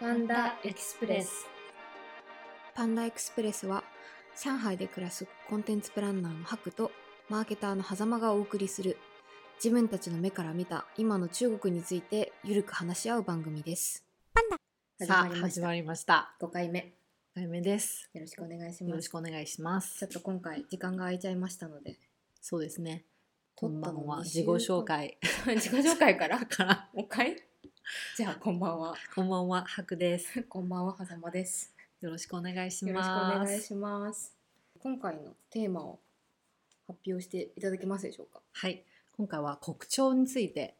[0.00, 1.44] パンダエクスプレス。
[2.72, 3.82] パンダエクスプレスは
[4.40, 6.92] 上海で暮らすコンテンツプランナーのハクと
[7.28, 8.96] マーケターの狭間がお送りする
[9.56, 14.04] 自分たちの目から見た今の中国についてゆるく話し合う番組です。
[15.04, 16.32] さあ始まりました。
[16.40, 16.94] 5回目。
[17.34, 18.08] 5回目です。
[18.14, 19.10] よろしくお願いしよろします。
[19.10, 19.98] くお願いします。
[19.98, 21.96] ちょっと今回時間が空いちゃいましたので。
[22.40, 23.04] そうですね。
[23.56, 25.18] 撮ったのこんばんは自己紹介。
[25.56, 26.46] 自己紹介から？
[26.46, 26.88] から。
[26.94, 27.47] もう一回？
[28.16, 31.74] じゃあこんばんはこんばんはハクです こんばんは狭間です。
[32.00, 34.36] よろしくお願いしよろしくおます願いします。
[34.78, 35.98] 今回のテーマを
[36.86, 38.42] 発表していただけますでしょうか？
[38.52, 38.84] はい
[39.16, 40.76] 今回は国潮について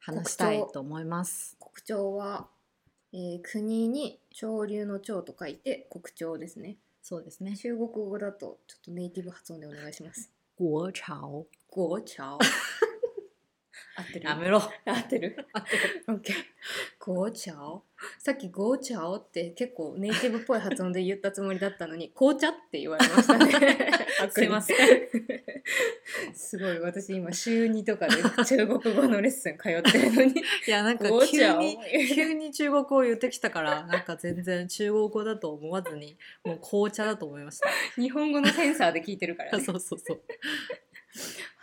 [0.00, 2.48] 話したいと思います国潮は、
[3.12, 6.78] えー国に潮流の潮と書いて国潮ですね。
[7.02, 10.30] そうですね中国語だとちょっとネイティブ発音でお願いします。
[10.56, 12.38] 国 潮国潮。
[13.96, 14.28] 合ってる？
[14.28, 14.58] やめろ。
[14.58, 15.36] 合ってる？
[15.52, 16.04] 合ってる。
[16.08, 16.36] オッケー。
[16.98, 17.54] 紅茶？
[18.18, 23.90] さっき紅茶って結構ネイティブっぽい発音で言ったつもりだったのに 紅茶って言われましたね。
[24.28, 24.76] すいません。
[26.34, 26.78] すごい。
[26.80, 30.34] 私今週2とかで中国語のレッスン通ってるのに。
[30.66, 31.78] いやなんか急に
[32.14, 37.68] 急に中国語を言ってきたからなんか全然中国語だと思わずにもう紅茶だと思いました。
[37.96, 40.22] 日本語のセンサーで聞いてるから、ね、そうそうそう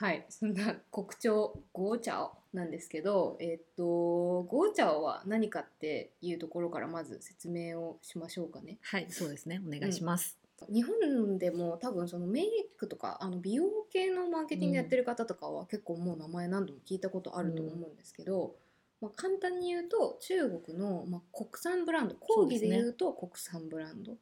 [0.03, 8.79] はいそんな国潮紅茶なんですけどえっと紅茶は何かっていうところからまず説明をしましょうかね。
[8.81, 9.61] はいそうですね。
[9.65, 10.37] お願いします、
[10.69, 18.57] 日本でも多分そのメイクとかあの美容系のマーケティングやってる方とかは結構もう名前何度も聞いたことあると思うんですけど、
[18.99, 24.17] まあ、簡単に言うと中国の、まあ、国産ブランド講義で言うと国産ブランド。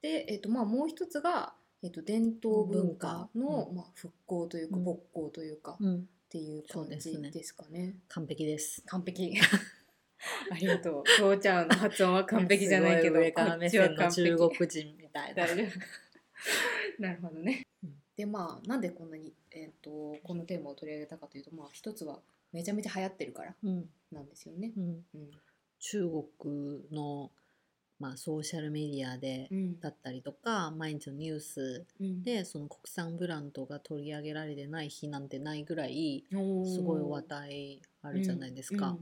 [0.00, 4.84] で、えっとまあ、もう一つが、えっと、伝統文化文の、化まあ、復興というかうん。
[4.84, 7.96] 勃興というか、っうん、ていう感じですかね。
[8.08, 8.82] 完璧です。
[8.86, 9.34] 完璧。
[10.50, 11.04] ありがとう。
[11.04, 14.30] 父ちゃんの発音は完璧じゃないけど、上から目線のこっちは完璧。
[14.30, 15.46] 中国人みたいな。
[17.00, 17.62] なるほどね。
[17.82, 17.94] うん。
[18.16, 23.90] でまあなんでこんなに、えー、とこのテーマを取り上げたかというとまあ一つはめちゃめちゃ流行ってるからうん。
[24.10, 24.72] なんですよね。
[24.74, 25.30] うん、うん。
[25.80, 26.08] 中
[26.40, 27.30] 国の、
[28.04, 29.80] まあ、ソーシャルメディアでうん。
[29.80, 38.98] だったりとか毎日のニュースうん、でその国産ブランドが取り上げられてない日なんてないぐらいすごい話題あるじゃないですか。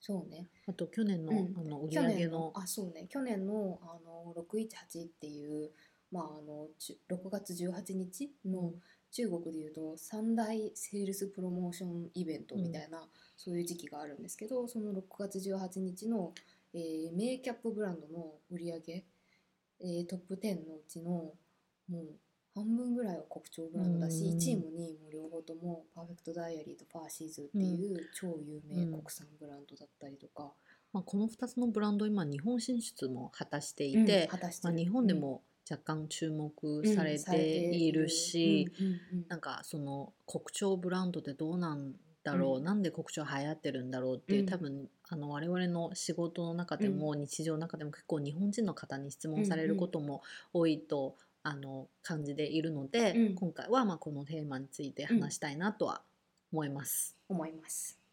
[0.00, 0.48] そうね。
[0.66, 1.54] あと去年の,、うん。
[1.58, 3.06] あの売り去上げの年のあそうね。
[3.08, 5.70] 去年のあの618っていう、
[6.10, 8.72] まあ、あのち6月18日の
[9.10, 13.06] 中国でいうと三大セールスプロモーションイベントみたいな、
[13.36, 16.34] そういう時期があるんですけどその6月18日の、
[16.74, 19.04] えーメイキャップブランドの売り上げ、
[19.80, 21.34] えートップ10のうちのも
[21.88, 21.94] う
[22.54, 24.38] 半分ぐらいは国潮ブランドだし、うん。
[24.38, 30.52] 1位も2位も両方ともパーフェクトダイアリーとファーシーズっていう超有名うん国産ブランドだったりとか、
[30.92, 36.52] まあ、この2つのブランド今日本進出も果たしていうんて、まあ、日本でも若干注目
[36.94, 37.36] されて
[37.74, 41.92] いるし、うんうんうんなんかその国潮ブランドってどうなん
[42.22, 42.64] だろう、うん。
[42.64, 44.46] なんで国潮流行ってるんだろうっていう、うん。
[44.46, 50.22] 多分あの我々の仕事の中でも、日常の中でも結構日本人の方に質問されることも
[50.52, 51.16] 多いと、
[51.46, 56.00] あの感じでいるので、うん今回はまあこのテーマについて話したいなとは
[56.52, 57.16] 思います。
[57.28, 58.03] 思います。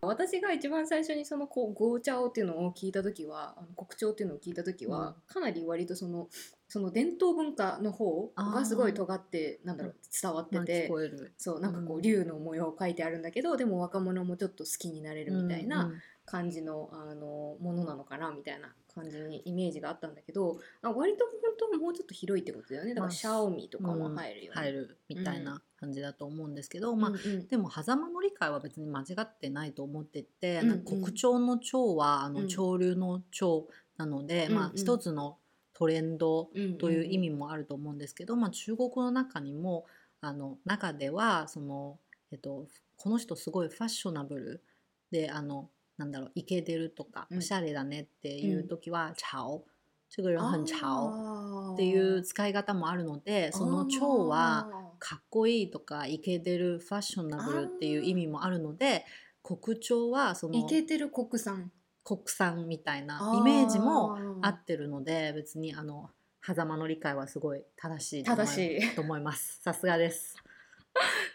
[0.00, 6.28] 私が一番最初にそのこうゴーチャオっていうのを聞いた時はあの国潮っていうのを聞いた時は、かなり割とその
[6.68, 11.34] その伝統文化の方がすごい尖ってなんだろう伝わってまあ、て聞、こえる。
[11.36, 12.02] そうなんかこううん。
[12.02, 15.92] 竜の模様書いてあるんだけど、でも若者もちょっと好きになれるみたいな、
[16.24, 22.90] 感じのあのものなのかなみたいな感じにイメージがあったんだけどあ割と本当はもうちょっと広いってことだよね。
[22.90, 24.60] だからまあシャオミとかも入るよね。
[24.60, 27.46] 入るみたいな感じだと思うんですけど、まあうんうん。
[27.48, 30.84] でも狭間の理解は別に間違ってないと思ってて、うんうん。
[30.84, 32.34] 国潮の潮はあうん。
[32.34, 34.70] の潮流の潮なので、まあうん。
[34.72, 35.38] うん一つの
[35.74, 39.84] トレンドうんという意味もあると思うんですけど、まあ、中国の中にも
[40.20, 41.98] あの中ではその、
[42.30, 42.66] えっと、
[42.96, 44.62] この人すごいファッショナブル
[45.10, 45.68] であの
[46.02, 47.38] なんだろうイケてるとか、うん。
[47.38, 49.64] おしゃれだねっていう時は「潮」
[50.10, 54.68] 这个人很潮っていう使い方もあるのでその潮は
[54.98, 59.06] かっこいいとかイケてるファッショナブルっていう意味もあるので
[59.42, 61.70] 国潮はそのイケてる国産。
[62.04, 66.10] 国産みたいなイメージも合ってるので別にあの
[66.44, 68.94] 狭間の理解はすごい正しいと思い正しい。
[68.96, 69.60] と思います。
[69.62, 70.36] さすがです。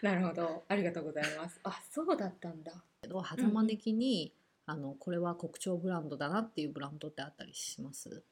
[0.02, 0.64] なるほど。
[0.68, 1.58] ありがとうございます。
[1.64, 2.72] あそうだったんだ。
[3.00, 4.32] けど狭間的に、
[4.70, 8.22] あのこれは国潮ブランドだなっていうブランドってあったりします？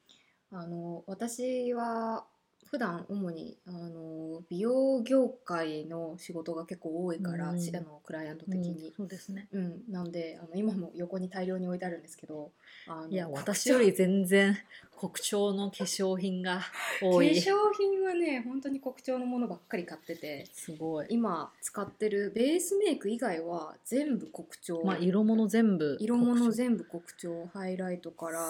[0.53, 2.27] あの私は
[2.71, 7.61] 普段主にあの美容業界の仕事が結構多いから、うん。
[7.61, 8.93] しあのクライアント的うんに。
[8.97, 9.49] そうですね。
[9.53, 12.51] うん、なんであの今も横に大量に置いてあるんですけど
[12.87, 14.57] あのいや国私より全然
[14.99, 16.63] 国潮の化粧品が
[17.03, 17.35] 多い。
[17.35, 21.07] 化粧品はね本当に国潮のものばっかり買っててすごい。
[21.11, 28.41] 今使ってるベースメイク以外は全部国潮、まあ色物全部色物国全部国潮ハイライトから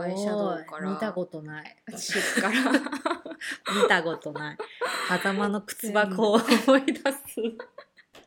[0.00, 1.76] アイシャドウから見たことない。
[2.40, 3.23] から
[3.82, 4.58] 見たことない。
[5.22, 7.24] 狭間の靴箱を思い出す。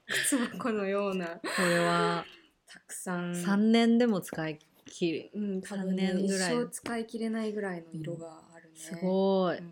[0.07, 1.27] 靴箱のような。
[1.27, 2.25] これは
[2.67, 3.31] たくさん。
[3.31, 5.29] 3年でも使い切る。
[5.33, 6.55] うん、多分3ね一年ぐらい。
[6.55, 8.75] 生使い切れないぐらいの色があるね。
[8.75, 9.57] すごい。
[9.57, 9.71] うん。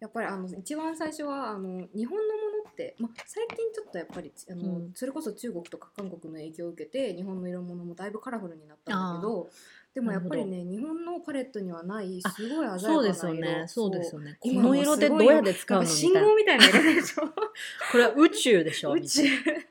[0.00, 4.92] やっぱりあの一番最初はあの日本のものって、ま、最近ちょっとやっぱりあの、うん。
[4.94, 9.50] それこそ中国とか韓国の影響を受けて日本の色物もだいぶカラフルになったんだけど
[9.98, 12.88] でもやっぱりね日本のパレットにはないあすごい鮮やかな色。
[12.88, 13.64] そうですよね。
[13.66, 13.90] そう。
[13.90, 14.36] ですよね。
[14.38, 15.82] こ今の色でどうやって使うの？
[15.82, 17.22] み信号みたいな色でしょ。
[17.90, 19.22] これは宇宙でしょ宇宙。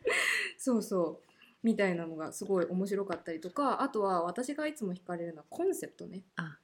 [0.59, 1.27] そうそう。
[1.63, 6.23] みたいなのがすごい面白かったりとかあとは私がいつも惹かれるのはコンセプトね。
[6.35, 6.57] あ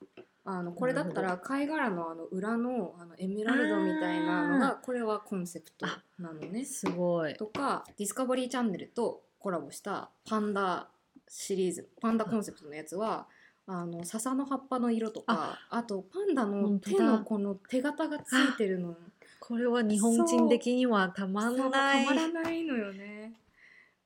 [0.44, 5.86] あのこれだったら貝殻のあの裏のあのエメラルドみたいなのがこれはコンセプト
[6.20, 6.60] なのね。
[6.60, 6.66] な。
[6.66, 7.34] すごい。
[7.36, 10.90] とかディスカバリーチャンネルとコラボしたパンダ
[11.30, 13.28] シリーズパンダコンセプトのやつは
[13.66, 18.96] あの笹の葉っぱの色とかあとパンダの手のこの手形がついてるの。
[19.40, 22.06] これは日本人的にはたまんない。
[22.06, 23.34] たまらないのよね。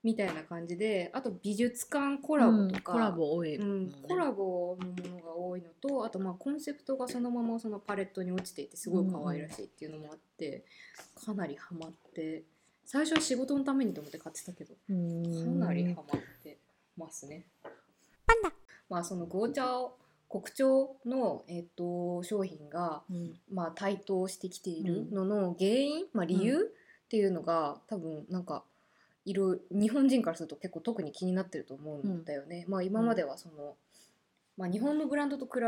[0.04, 3.58] みたいな感じであと美術館コラボとか、うんコラボ多い。
[3.58, 10.64] もうんんね、コラボのものが多いのとあとまあコンセプトがそのままそのパレットに落ちていてすごい可愛らしいっていうのもあって、
[11.26, 12.44] かなりハマって。
[12.86, 15.60] 最初は仕事のためにと思って買ってたけどうーん。
[15.60, 16.58] かなりハマって
[16.96, 17.46] ますね。
[18.90, 19.98] まあそのゴーチャオ
[20.30, 23.34] 国潮の、えっと商品が、うん。
[23.52, 26.74] まあ、台頭してきているのの原因、まあ、理由
[27.06, 28.64] っていうのが多分なんか
[29.24, 32.66] いろ日本人からすると結構特に気になってると思うんだよね。
[32.68, 33.76] まあ、今まではその、
[34.58, 35.62] まあ、日本のブランドと比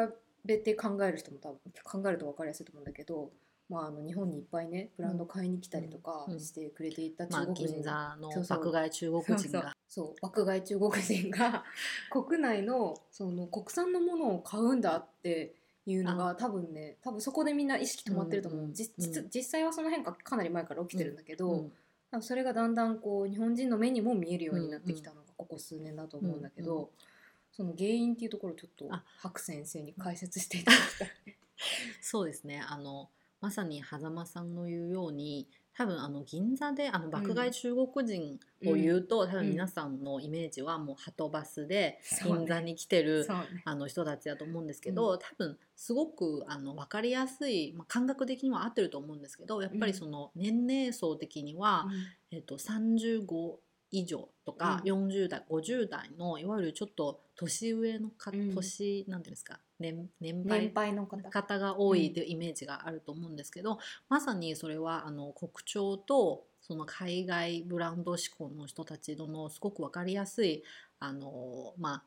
[0.46, 3.32] べて考える人も多分考えると分かりやすいと思うんだけど、
[3.70, 6.40] まあ、あの日本にいっぱいねブランド買いに来たりとかうん。
[6.40, 8.58] してくれていたまあ、中国人銀座のそうそう。
[8.60, 11.66] 爆買い中国人がそう爆買い中国人が
[12.12, 15.56] 国内のその国産のものを買うんだって
[15.88, 18.94] いうのが多分ね多分そこでみんな意識止まってると思う、うんうん実
[19.34, 21.74] 実際はその変化かなり前から起きてるんだけど、うん
[22.22, 26.90] それがだんだんこう日本人の目にも見えるようになってきたのがここ数年だと思うんだけど、うんう
[27.52, 29.04] その原因っていうところをちょっとあ。
[29.20, 31.10] 白先生に解説していただきたい。
[32.02, 32.64] そうですね。
[32.68, 33.12] あの
[33.42, 35.48] まさに狭間さんの言うように
[35.80, 38.38] 多分あの銀座であの爆買い中国人
[38.70, 43.62] を言うと、多分皆さんのイメージはもうはとバスで銀座に来てる、そうね。
[43.64, 51.88] あの人たちだと思うんですけど、多分すごくあの分かりやすい、まあ、感覚的には合ってると思うんですけどやっぱりその年齢層的には、
[52.30, 53.54] えっと、35
[53.92, 55.08] 以上とか、うん。
[55.08, 58.54] 40代50代のいわゆるちょっと年上のか、うん。
[58.54, 61.30] 年なんていうんですか年年年配配の方。
[61.30, 63.80] 方が多いっていうイメージがあると思うんですけど、
[64.10, 70.64] まさにそれはあの国潮とその海外ブランド志向の人たちのすごく分かりやすい
[71.00, 72.04] あの、まあ、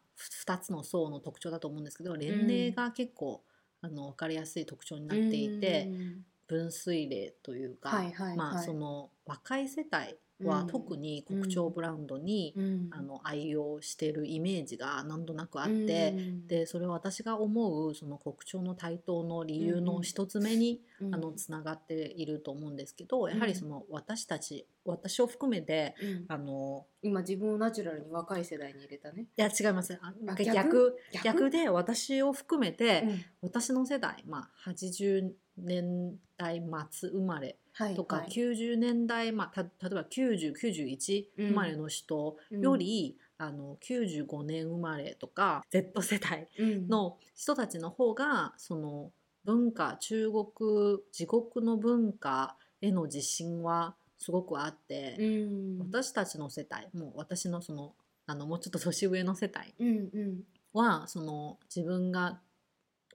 [0.47, 3.43] 2つの層の特徴だと思うんですけど年齢が結構、
[3.81, 6.25] あの分かりやすい特徴になっていて、うん。
[6.49, 10.17] 分水嶺というか、はいはいまあ、はいその若い世帯
[10.47, 10.67] はうん。
[10.67, 12.89] 特に国潮ブランドに、うん。
[12.91, 16.15] あの愛用してるイメージがなんとなくあって。
[16.17, 16.47] うん。
[16.47, 21.15] でそれは私が思うその国潮の台頭の理由の一つ目に、うん。
[21.15, 26.25] あのつながっていると思うんですけどやはりその私たち私を含めてうん。
[26.29, 29.27] あの今自分をナチュラルに若い世代に入れたね。
[29.37, 29.99] いや違います。
[30.45, 30.97] 逆？
[31.25, 31.51] 逆？
[31.51, 33.25] で私を含めて、うん。
[33.43, 38.29] 私の世代、まあ、80年代末生まれはいとか、はい。
[38.29, 41.49] 90年代、まあ、た例えば9091うん。
[41.49, 46.89] 生まれの人より、あの95年生まれとか Z 世代うん。
[46.89, 49.11] の人たちの方がその
[49.45, 55.79] 文化中国自国の文化への自信はすごくあって、うん。
[55.81, 57.95] 私たちの世帯もう私のその
[58.27, 60.41] あのもうちょっと年上の世帯うんうん。
[60.73, 62.39] はその自分が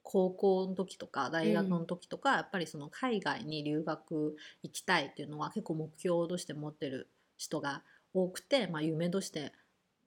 [0.02, 7.82] 高校の時とか大学の時とか、やっぱりその海外に留学行きたいっていうのは結構目標として持ってる人が
[8.14, 9.52] 多くて、まあ、夢として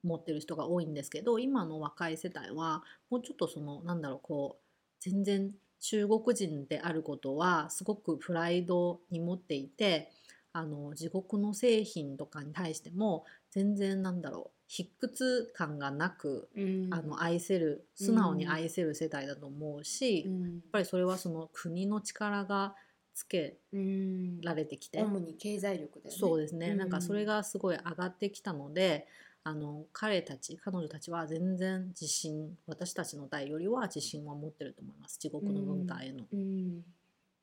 [0.03, 4.63] 持ってる人が多いんですけど今の若い世代はもうちょっとそのなんだろうこう
[4.99, 10.11] 全然中国人であることはすごくプライドに持っていて
[10.53, 16.87] あの自国の製品とかに対しても全然なんだろう卑屈感がなくうん。
[16.91, 22.73] あの愛せる素直に愛せる世代だと思うし、やっうんぱりそれはその国の力が
[23.13, 24.39] つけうん。
[24.39, 26.17] られてきて、主に経済力だよね。
[26.17, 26.77] そうですね、うん。
[26.77, 29.07] なんかそれがすごい上がってきたので
[29.43, 35.19] あの彼たち彼女たちは全然自信私たちの代よりは自信は持ってると思います。
[35.21, 36.23] 自国の文化への。
[36.31, 36.83] うん、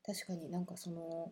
[0.03, 1.31] 確かになんかその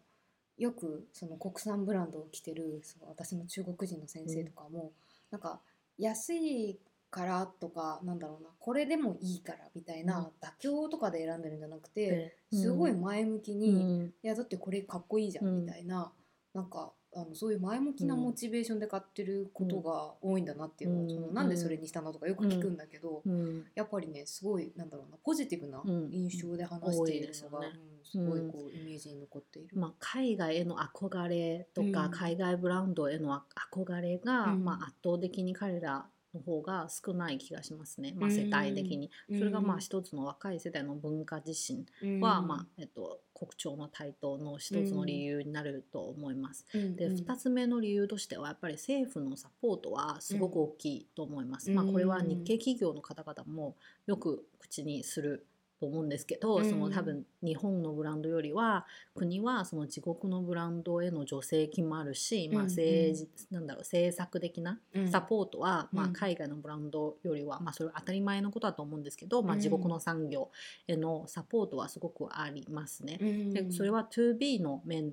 [0.58, 4.92] よくその国産ブランドを着てるその私の中国人の先生とかも、
[5.30, 5.62] なんか
[5.98, 6.78] 安い
[7.10, 16.12] からとかなんだろうなこれでもいいからみたいな妥協とかで選んでるんじゃなくて、ですごい前向きうに、いんやだってこれかっこいいじゃんうんみたいな、
[16.52, 21.08] なんかあのそういう前向きなモチベーションで買ってることが多いんだなっていうのを、うん。
[21.08, 23.64] そのなんでそれにしたのとかよく聞くんだけど、うん。
[23.74, 26.10] やっぱりねすごいなんだろうなポジティブなうん。
[26.12, 27.72] 印象で話しているのが、うん。
[28.04, 29.76] すごいこうイメージに残っている。
[29.78, 32.10] まあ、海外への憧れとか、うん。
[32.10, 33.42] 海外ブランドへの
[33.74, 34.64] 憧れが、うん。
[34.64, 39.10] まあ、圧倒的に彼らの方が少ない気がしますね、まあ、うん世帯的に。
[39.28, 39.38] うん。
[39.38, 42.20] それがまあ一つの若い世代の文化自身うん。
[42.20, 46.66] は、まあえっと、国潮の台頭の一つの理由になると思います。
[46.96, 47.12] でうん。
[47.12, 47.18] うん。
[47.18, 51.70] 2つ目の理由としてはやっぱり政府のサポートはすごく大きいと思います。
[51.70, 51.76] うん。
[51.76, 53.76] まあ、これは日系企業の方々も
[54.06, 55.46] よく口にする
[55.78, 56.70] と思うんですけど、うん。
[56.70, 62.76] その多分日本のブランドよりは国はその自国のブランドへの助成金もあるし、まあ、うんうん。
[62.76, 65.10] 政治なんだろう政策的なうん。
[65.10, 66.12] サポートは、まあ、うん。
[66.12, 69.58] 海外のブランドよりは、まあ、それは当たり前のことだと思うんですけど、まあ、うん。
[69.58, 70.50] 自国の産業
[70.86, 73.18] へのサポートはすごくありますね。
[73.20, 75.12] うんでそれは 2B の面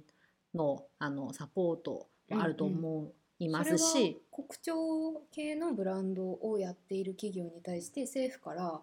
[0.54, 8.82] のあのサポートはあると思いますそれはし、国庁系のブランドをやっている企業に対して政府から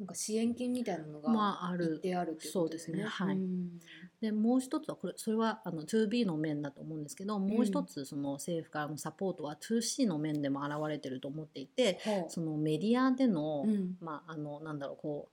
[0.00, 1.96] なんか支援金みたいなのがまあある。
[1.96, 2.38] 一定あるね。
[2.40, 3.04] そうですね。
[3.04, 3.36] はい。
[3.36, 3.78] うん。
[4.22, 13.96] でもう一つはこれそれはあの 2B の面だと思うんですけどもう一つその政府からのサポートは 2C の面でも現れてると思っていてはあそのメディアでの、うん。
[14.00, 15.32] まああのなんだろうこう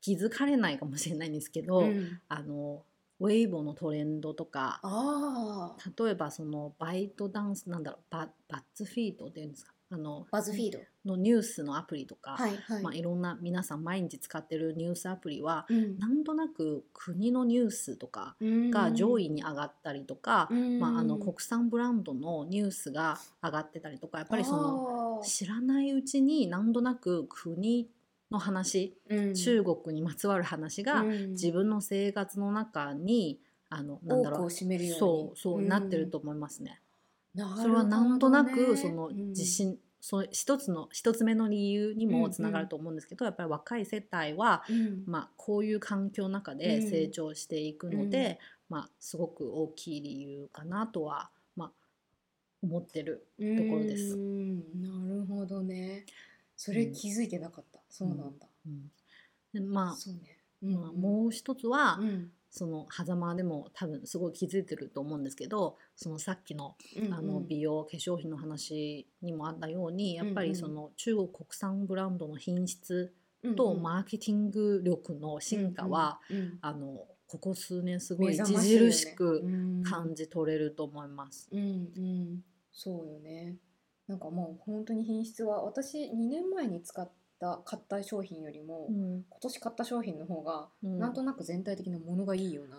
[0.00, 2.18] 気づかれないかもしれないんですけど、うん。
[2.28, 2.82] あの
[3.20, 4.80] ウェイボのトレンドとか
[5.96, 9.71] 例えばそのバイトダンスなんだろうババッツフィートっていうんですか？
[9.92, 10.78] あのバズフィード。
[11.04, 15.98] のニュースのアプリとか、はいはい、まあ、いろんな皆さん毎日使ってるニュースアプリはうん。
[15.98, 18.70] なんとなく国のニュースとかうん。
[18.70, 20.78] が上位に上がったりとか、うん。
[20.78, 27.88] まあ、あの国産ブランドのニュースが上がってたりとかやっぱりその知らないうちになんとなく国
[28.30, 29.34] の話、うん。
[29.34, 31.30] 中国にまつわる話がうん。
[31.30, 35.68] 自分の生活の中にあのなんだろうそうそう、うん。
[35.68, 36.80] なってると思いますね。
[37.34, 39.28] それはなんとなくそのうん。
[39.30, 45.04] 自信、そう一つの一つ目の理由にもつながると思うんですけど、やっぱり若い世帯は、うん。
[45.06, 51.72] まあ、こういう環境の中で成長していくので、まあ、すごく大きい理由かなとは、まあ、
[52.62, 54.14] 思ってるところです。
[54.14, 56.04] うんなるほどね。
[56.56, 58.90] それ気づいてなかった、そうなんだ、うん。
[59.52, 73.14] でまそうね、あまあ、もう一つは、うんその狭間でも多分すごい気づいてると思うんですけどそのさっきのうんあの美容化粧品の話にもあったようにやっぱりその中国国産ブランドの品質
[73.56, 76.20] とマーケティング力の進化は、
[76.60, 79.82] あのここ数年すごい著しくうん。
[79.82, 81.48] 感じ取れると思います。
[81.50, 82.44] うんうん。
[82.72, 83.56] そうよね。
[84.06, 87.10] なんかもう本当に品質は私2年前に使っ
[87.42, 89.24] た買った商品よりも、うん。
[89.28, 90.98] 今年買った商品の方が、うん。
[91.00, 92.76] なんとなく全体的なものがいいような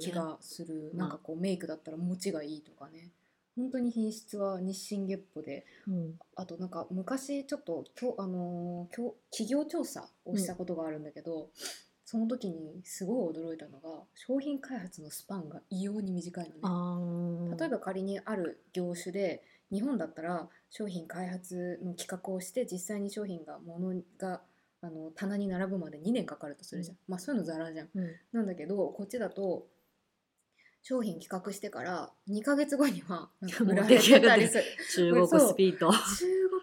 [0.00, 1.08] 気がする、まあ。
[1.08, 3.10] なんかこうメイクだったら持ちがいいとかね。
[3.54, 6.18] 本当に品質は日進月歩でうん。
[6.34, 11.50] あとなんか昔ちょっときょ、あのーきょ企業調査をしたことがあるんだけど、
[12.04, 17.56] その時にすごい驚いたのが商品開発のスパンが異様に短いのね。
[17.58, 19.42] 例えば仮にある業種で
[19.72, 24.42] 日本だったら商品開発の企画をして実際に商品がものが
[24.82, 27.88] あの棚に並ぶまで2年かかるとするじゃん、まあそういうのザラじゃん。
[27.94, 28.10] うん。
[28.32, 29.66] なんだけどこっちだと
[30.82, 34.64] 商品企画してから2ヶ月後にはなんかもう売られてたりする。
[34.92, 35.96] 中国スピード、中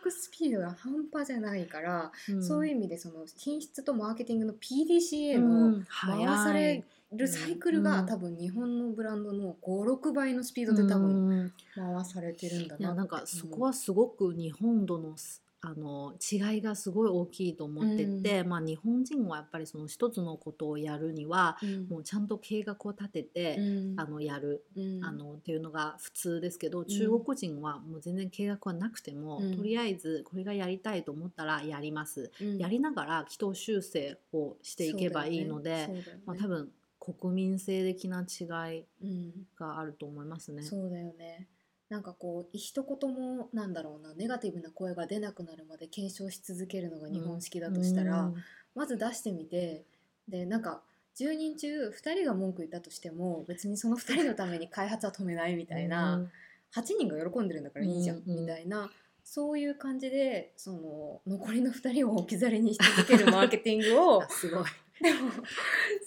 [0.01, 2.11] 国スピードが半端じゃないから、
[2.41, 5.87] そういう意味でその品質とマーケティングの PDCA うのん。
[5.87, 21.87] 回されるサイクルが、うん多分日本のブランドの56倍のスピードで多分うん回されてるんだななんかそこはすごく日本とのすあの違いがすごい大きいと思ってて、まあ、日本人はやっぱりその一つのことをやるにはうん。
[21.89, 23.99] もうちゃんと計画を立てて、うん。
[23.99, 25.03] あのやる、うん。
[25.03, 29.57] あのっていうのが普通ですけど中国人はもう全然計画はなくても、うん。
[29.57, 32.57] とりあえずこれがやりたいと思ったらやります、うん。
[32.57, 35.93] やりながら軌道修正をしていけばいいので、ね。
[35.93, 36.03] ね。
[36.25, 36.69] まあ、多分
[37.13, 38.43] 国民性的な違
[38.77, 39.33] いうん。
[39.57, 40.63] があると思いますね。
[40.63, 41.47] そうだよね。
[41.89, 48.35] なんかこう一言もなんだろうなネガティブな声が出なくなるまで検証し続けるのが日本式だとしたら、うん。
[48.75, 49.83] まず出してみて
[50.27, 50.81] でなんか
[51.17, 56.31] 10人中2人が文句言ったとしても別にその2人のために開発は止めないみたいな、うん。
[56.75, 58.39] 8人が喜んでるんだからいいじゃん、うんうん。
[58.41, 58.91] みたいな
[59.23, 64.63] そういう感じでその残りの2人を置き去りにし続けるマーケティングを あすごい。
[65.01, 65.31] でも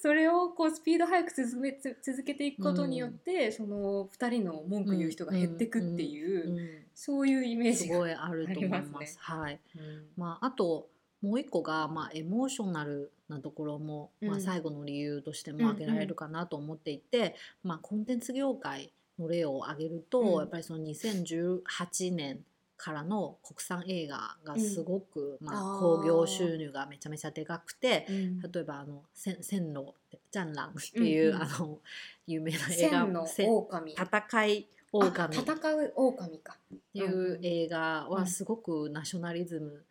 [0.00, 7.94] それをこうスピード速く続めつ続けていくことによって、その2人の文句言う人が減ってくっていう、うんそういうイメージが。
[7.94, 8.90] すごいあると思います。
[8.92, 9.60] ますねはい。
[9.76, 10.88] うんまああと
[11.22, 22.44] もう一個がまあエモーショナルなところも、まうんあ最後の理由としても挙げられるかなと思っていて、まあコンテンツ業界の例を挙げると、うんやっぱりその2018年
[22.82, 28.40] からの国産映画がすごく、まああー興行収入がめちゃめちゃでかくて、うん。
[28.40, 29.94] 例えばあの線線路
[30.32, 31.42] 战狼っていう、うんうん。
[31.42, 31.78] あの
[32.26, 35.14] 有名な映画千の戦い狼。
[35.22, 36.56] あ戦う狼か。
[36.74, 38.14] っていう映画うん。
[38.14, 39.84] はすごくナショナリズム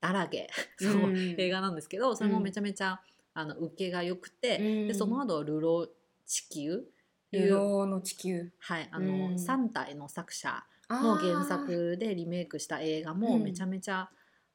[0.00, 0.48] だらけ、
[0.82, 0.92] うん。
[0.92, 3.00] そう映画なんですけどそれもめちゃめちゃ、
[3.34, 4.86] あの受けが良くて、うん。
[4.86, 5.88] でその後ルロ
[6.24, 6.84] 地球」
[7.32, 8.52] 流う、浪の地球。
[8.60, 9.34] はい、あの、うん。
[9.34, 13.42] 3体の作者の原作でリメイクした映画もうん。
[13.42, 14.08] めちゃめちゃ、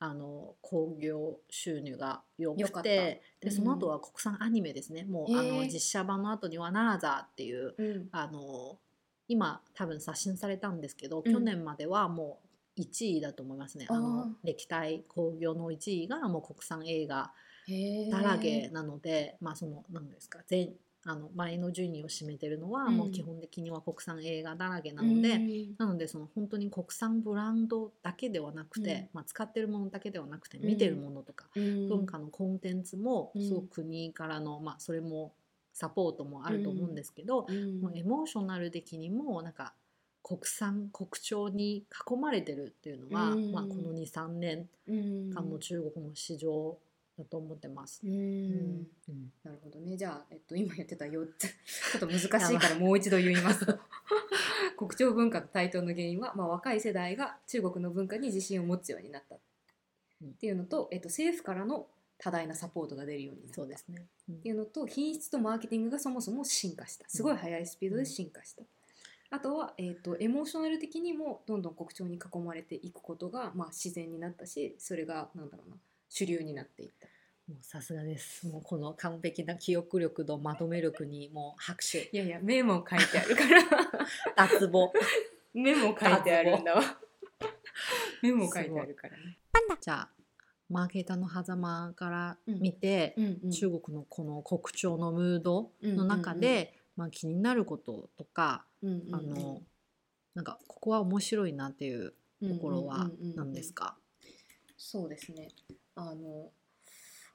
[0.03, 3.49] あの興行収入が良くてうん。
[3.49, 5.03] でその後は国産アニメですね。
[5.03, 8.09] もう、あの実写版の後には「ナーザー」っていううん。
[8.11, 8.79] あの
[9.27, 11.31] 今多分刷新されたんですけど、うん。
[11.31, 12.39] 去年まではも
[12.77, 13.85] う1位だと思いますね。
[13.89, 17.31] あのあ歴代興行の1位がもう国産映画
[18.09, 20.73] だらけなので、まあその何ですか全
[21.03, 22.97] あの前の順位を占めてるのは、うん。
[22.97, 25.75] もう基本的には国産映画だらけなので、うん。
[25.77, 29.09] なのでその本当に国産ブランドだけではなくて、うん。
[29.13, 31.89] まあ、使ってるものだけではなくてうん見てるものとか、うん。
[31.89, 33.47] 文化のコンテンツもうん。
[33.47, 35.33] すごく国からの、まあ、それも
[35.73, 37.81] サポートもあると思うんですけど、うん。
[37.81, 39.53] もうエモーショナル的にもなん。
[39.53, 39.73] か
[40.23, 46.77] 国産国潮に囲まれてるっていうのは、うんまあ、この23年うん間の中国の市場
[47.23, 48.01] だと思ってます。
[48.03, 48.11] うん。
[48.11, 48.15] う
[49.11, 49.31] ん。
[49.43, 49.95] なるほどね。
[49.95, 51.47] じゃあ、えっと、今言ってた4つ
[51.91, 53.65] ちょっと難しいから もう一度言います。
[53.65, 53.79] と
[54.77, 59.39] 国潮文化の台頭の原因は、まあ、若い世代が中国の文化に自信を持つようになったっ
[60.39, 61.87] ていうのと、えっと、政府からの
[62.17, 63.55] 多大なサポートが出るようになった。
[63.55, 64.35] そうですね、うん。
[64.35, 67.09] っていうのと品質とマーケティングがそもそも進化した。
[67.09, 68.63] すごい速いスピードで進化した、
[69.31, 75.77] あとは、えー、とエモーショナル的にもどんどん国潮に囲まれていくことが、まあ、自然になったしそれがなんだろうな
[76.13, 77.07] 主流になっていった。
[77.47, 78.45] もうさすがです。
[78.45, 82.09] もうこの完璧な記憶力とまとめ力にもう拍手。
[82.11, 83.43] いやいやメモ書いてあるか
[84.35, 84.47] ら。
[84.49, 84.91] 脱帽。
[85.53, 86.81] メモ書いてあるんだわ。
[88.21, 89.37] メモ書いてあるからね。
[89.79, 90.09] じゃあ
[90.69, 93.51] マーケーターの狭間から見て、うんうん。
[93.51, 99.15] 中国のこの国潮のムードの中で、まあ、気になることとか、うんうんうん。
[99.15, 99.61] あの
[100.35, 103.35] なんかここは面白いなっていうところはうんうんうんうん。
[103.37, 103.97] 何ですか、
[104.77, 105.49] そうですね
[105.95, 106.51] あの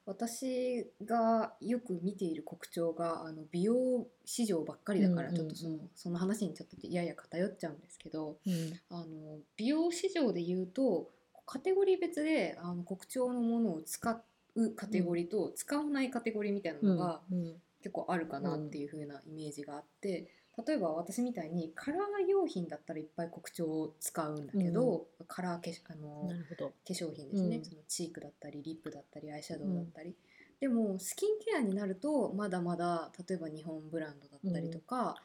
[0.07, 11.11] 私がよく見ている国潮があの美容市場ばっかりだからうんうんうんちょっとその,、その話にちょっとやや偏っちゃうんですけどうんあの美容市場で言うと
[11.45, 14.23] カテゴリー別であの国潮のものを使
[14.55, 20.29] うカテゴリーと使わないカテゴリーみたいなのがうん結構あるかなっていう風なイメージがあって。
[20.65, 27.65] 例えば私みたいにカラー用品だったらいっぱい国潮を使うんだけど、カラー化あの化粧品ですね、うん。
[27.65, 30.15] そのチークだったりリップだったりアイシャドウだったり、
[30.59, 35.17] でもスキンケアになるとまだまだ例えば日本ブランドだったりとか、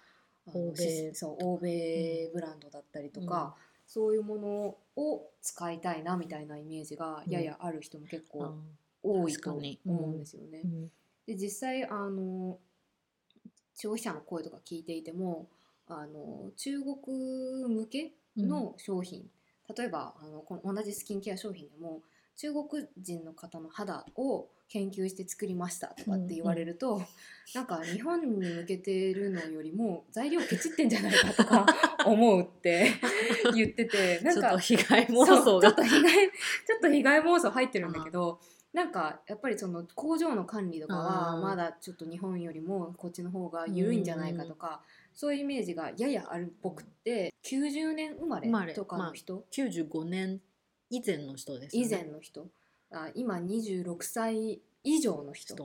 [0.48, 3.56] あの欧米しそう欧米ブランドだったりとか、
[3.88, 8.54] そういうものを使いたいなみたいなイメージがややある人も結あ構
[9.04, 9.62] 多いと思
[10.08, 10.62] うんですよね。
[10.66, 10.92] うん。
[11.26, 12.58] で実際あの
[13.82, 15.48] 消費者の声とか聞いていても
[15.88, 19.24] あの中国向けの商品、
[19.76, 22.02] 例えばあのこの同じスキンケア商品でも
[22.38, 27.02] 中国人の方の肌を研究して作りましたとかって言われると、
[27.56, 31.66] なんか日本に向けてるのよりも材料ケチってんじゃないかとか
[32.06, 32.88] 思うって
[33.56, 35.72] 言っててなんかちょっと被害妄想が。
[35.72, 38.40] ちょっと被害ちょっと被害妄想入ってるんだけど、
[38.74, 44.82] なんかやっぱりその工場の管理とかはまだちょっと日本よりもこっちの方が緩いんじゃないかとか、
[45.14, 50.40] そういうイメージがややあるっぽくって90年生まれれとかの人、95年
[50.90, 51.88] 以前の人ですよね。
[51.88, 52.48] 以前の人。
[52.94, 55.56] あ今26歳以上の人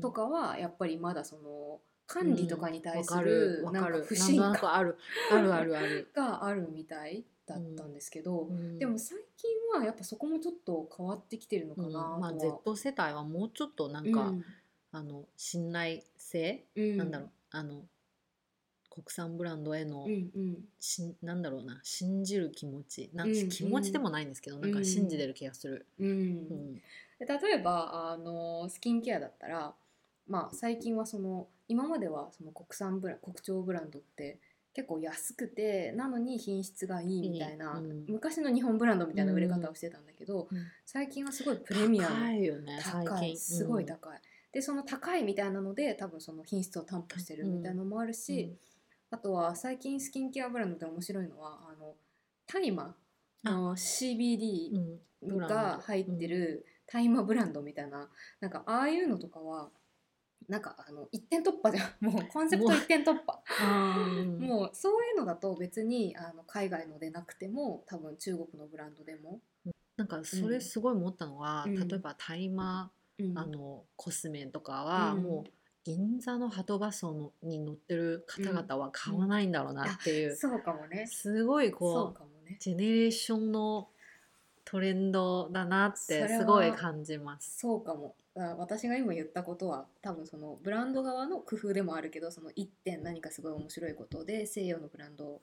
[0.00, 4.98] とかはやっぱりまだその管理とかに対するなんか不信感ある
[5.30, 8.78] あるある、 があるみたいだったんですけど、うん。
[8.78, 14.32] でも最近はやっぱそこもちょっと変わってきてるのかうんなとは、まあ、Z 世代はもうちょっとなんか、
[14.92, 16.96] あの信頼性、うん。
[16.96, 17.82] なんだろうあの
[18.90, 20.58] 国産ブランドへの、うんうん。
[20.80, 23.10] しなんだろうな信じる気持ち。
[23.14, 25.86] なん、うん気持ちでもないんですけど、なんか信じてる気がする。
[25.98, 26.08] うん。
[26.08, 26.74] うん。
[26.74, 29.74] で例えばあのスキンケアだったら
[30.26, 34.38] まあ最近はその今まではその国産ブラ国潮ブランドって
[34.72, 38.04] 結構安くてなのに品質がいいみたいな、うん。
[38.08, 40.58] 昔の日本ブランドみたいな売れ方をしてたんだけど、うん。
[40.86, 42.16] 最近はすごいプレミアム。
[42.16, 43.20] 高いよね最高い。
[43.28, 43.36] 近。
[43.38, 44.20] すごい高い、
[44.52, 48.56] でその高いみたいなので多分その品質を担保してるみたいなのもあるし、
[49.10, 51.94] あとは最近スキンケアブランドで面白いのはあの
[52.46, 52.94] 大麻
[53.44, 54.78] の CBD うん。
[54.78, 58.08] うんが入ってる大麻ブランドみたいな。
[58.40, 59.68] なんかああいうのとかは
[60.50, 61.94] なんかあの一点突破じゃん。
[62.04, 63.40] もうコンセプト一点突破。
[64.40, 69.40] もうそういうのだと別にあの海外のでなくても多分中国のブランドでも、
[69.96, 71.88] なんかそれすごい思ったのは、うん。
[71.88, 73.38] 例えば大麻、うん。
[73.38, 75.22] あのコスメとかは、うん。
[75.22, 75.50] もう
[75.84, 81.06] 銀座のハトバスのに乗ってる方々は買わないんだろうなっていう、そうかもね。
[81.06, 82.56] すごいこうね。
[82.58, 83.88] ジェネレーションの
[84.64, 87.58] トレンドだなってすごい感じます。
[87.58, 88.14] そうかも。
[88.18, 95.42] あ私が今言ったことは多分そのブランド側の工夫でもあるけどその一点何かすごい面白いことで西洋のブランド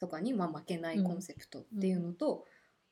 [0.00, 2.46] とかにまあ負けないコンセプトっていうのと、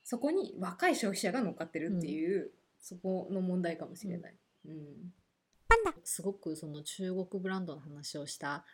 [0.04, 4.34] そこに若い消費者が乗っかってるっていう、そこの問題かもしれない。
[4.66, 5.12] うん。
[6.04, 8.64] すごくその中国ブランドの話をした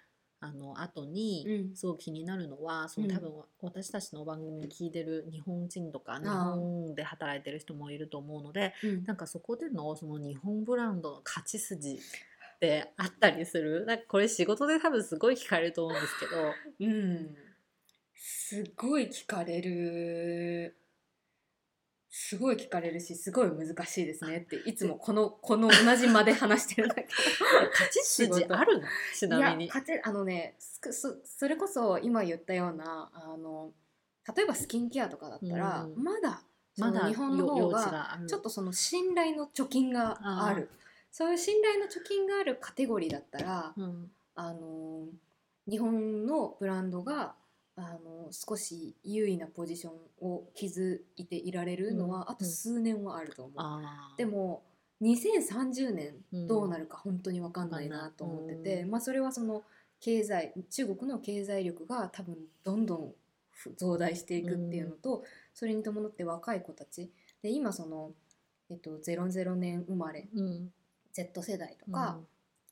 [0.44, 1.76] あの後に、うん。
[1.76, 3.12] すごく気になるのはそのうん。
[3.12, 9.04] 多分私たちの番組聞いてる日本人とか日本で働いてる人もいると思うのでうん。
[9.04, 13.84] なんかそこでのその日本ブランドの勝ち筋ってあったりする。
[13.86, 16.52] なんかこれ仕事で多分すごい聞かれると思うんですけど。
[16.80, 17.36] うん、
[18.14, 20.76] すごい聞かれる
[22.16, 27.02] すごい聞かれるしすごい難しいですねっていつもこのこの同じ間で話してるんだけ。
[27.02, 27.08] ど
[27.72, 28.86] 勝ち筋あるの？
[29.12, 29.64] ちなみに。
[29.64, 29.74] いや。
[29.74, 33.72] 勝てあのねすそそれこそ今言ったようなあの
[34.32, 36.44] 例えばスキンケアとかだったら、うんまだ
[36.76, 40.70] そまだの日本の方がちょっとその信頼の貯金がある。
[41.10, 44.10] そういう信頼の貯金があるカテゴリーだったら、うん。
[44.36, 45.08] あの
[45.68, 47.34] 日本のブランドが
[47.76, 54.16] あの少し優位なポジションを築いていられるのは、うんあと数年はあると思う。
[54.16, 54.62] でも
[55.02, 59.64] 2030年うんどうなるか本当に分かんないなと思ってて、うんまあ、それはその
[60.00, 63.14] 経済中国の経済力が多分どんどん
[63.76, 67.10] 増大していくっていうのと、それに伴って若い子たち
[67.42, 68.12] で今その、
[68.70, 70.72] えっと、00年生まれうん、
[71.12, 72.18] Z 世代とか、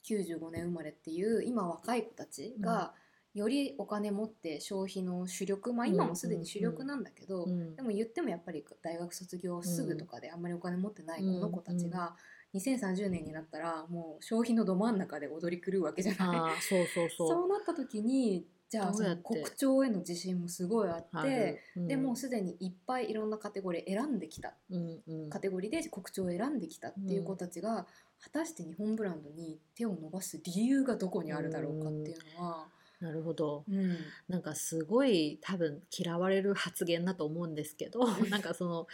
[0.05, 2.93] 95年生まれっていう今若い子たちが
[3.35, 7.77] よりお金持って消費の主力まあ今もすでに主力なんだけど、うん。
[7.77, 12.15] でも言ってもやっぱり大学卒業すぐとかであんまりお金持ってないこの子たちが
[12.55, 16.61] 2030年になったらもう消費のど真ん中で踊り狂うわけじゃない。
[16.61, 17.29] そうそうそう。
[17.33, 21.89] そうなった時にじゃあその国潮への自信もすごいああってる、うん。
[21.89, 24.55] でもうすでにいっぱいいろんなカテゴリー選んできた。
[24.71, 25.31] うんうん。
[25.31, 27.87] カテゴリーで国潮を選んできたっていう子たちが、
[28.21, 32.69] 果たして日本ブランドに手を伸ばす理由がどこにあるだろうかっていうのは、
[33.03, 33.65] なるほど。
[33.69, 33.97] うん。
[34.29, 38.87] なんかすごい多分嫌われる発言だと思うんですけどなんかその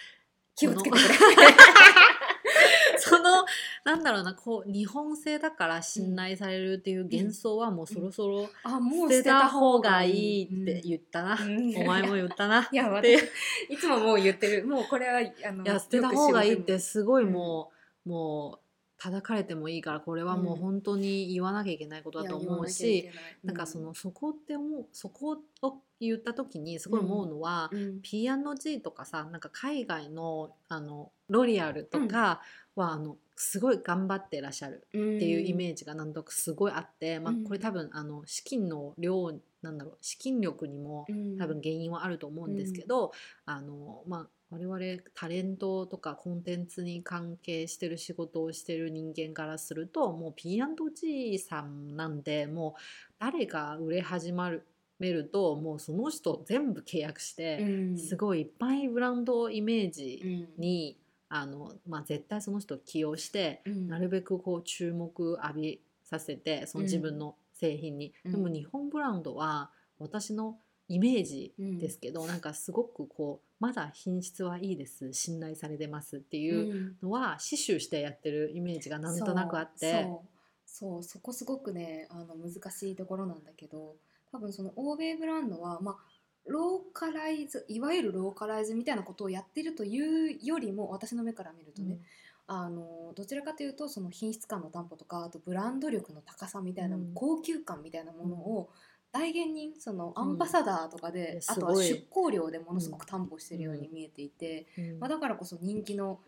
[0.56, 0.96] 気をつけて。
[3.00, 3.44] その
[3.84, 11.76] なんだろうなこう日本製だから信頼されるっていう幻想はもうそろそろあもう捨てた方がいいってう言ったな、ん。
[11.76, 12.68] お前も言ったな。
[12.72, 13.16] いやで
[13.68, 14.66] 私いつももう言ってる。
[14.66, 17.70] もうこれはあのいや捨てた方がいいってすごいも
[18.04, 18.67] う、もう
[18.98, 23.56] 叩かれてもいいからこれはもううん本当に言わなきゃいけないことだと思うし、なきゃいけなん。
[23.56, 28.00] かそのそこって思うそこを言った時にすごい思うのは、うん。
[28.02, 32.42] P&G とかさなんか海外のあのロリアルとか
[32.74, 39.32] は、あのすごい頑張ってらっしゃるっていうイメージがなんとなくすごいあって、まあうん、これ多分あの資金の量
[39.62, 41.06] なんだろう資金力にも
[41.38, 43.12] 多分原因はあると思うんですけど、
[43.46, 52.80] あのまあ我々タレントとかコンテンツに関係してる仕事をしてる人間からするともう P&G さんなんでもう
[53.18, 54.66] 誰が売れ始まる
[54.98, 57.58] めるともうその人全部契約して、
[57.96, 68.32] すいごいいっぱいブランドイメージにに、あのまあ、絶対その人を起用して、なるべくこう注目浴びさせてその自分の製品に、うん。
[68.32, 70.58] でも日本ブランドは私の
[70.88, 75.12] イメージですけど、なんかすごくこうまだ品質はいいです。
[75.12, 80.06] 信頼されてますっていうのは刺繍してやってるイメージがなんとなくあって。
[80.64, 81.02] そう。
[81.02, 83.96] そこすごくねあの難しいところなんだけど
[84.30, 85.96] 多分その欧米ブランドはまあ
[86.46, 91.98] ローカライズいわゆるローカライズみたいなことをやってるというよりも私の目から見るとね、
[92.46, 97.12] あのどちらかというとその品質感の担保とかあとブランド力の高さみたいな、うん。
[97.14, 98.70] 高級感みたいなものを
[99.12, 104.98] 代言人そのアンバサダーとかで、うんあとは出向料でものすごく担保してるように見えていて、うん。
[105.00, 106.20] まあ、だからこそ人気の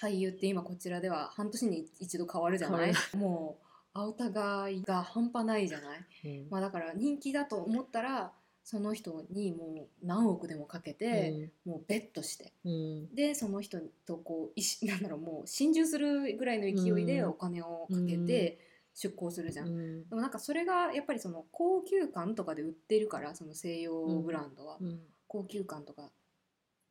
[0.00, 2.92] 俳優って今こちらでは半年に一度変わるじゃない？
[2.94, 6.50] 変 もうあお互いが半端ないじゃない、うん。
[6.50, 12.52] まあ、だから人気だと思ったらその人にもう何億でもかけて、もうベットして。
[12.64, 13.14] うん。
[13.14, 17.28] でその人とこういしなんだろうもう心中するぐらいの勢いでうん。
[17.30, 18.58] お金をかけて
[18.98, 19.68] 出航するじゃん。
[19.68, 20.08] うん。
[20.08, 25.00] でもなんかそれがやっぱりその高級感とかで売ってるからその西洋ブランドは、うん。
[25.28, 26.10] 高級感とか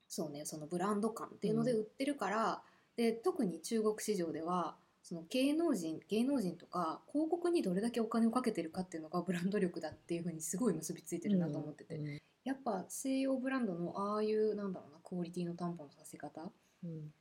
[0.07, 2.61] そうねそのブランド感っていうので売ってるから、
[2.95, 12.17] で特に中国市場ではその芸能人芸能人とか広告にどれだけお金をかけてるかっていうのがブランド力だっていうふうにすごい結びついてるなと思ってて、うん。
[12.45, 16.41] やっぱ西洋ブランドのああいうなんだろうなクオリティの担保のさせ方
[16.85, 17.11] うん